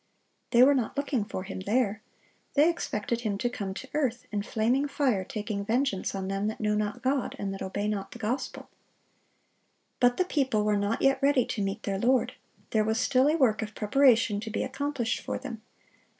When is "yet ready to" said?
11.03-11.61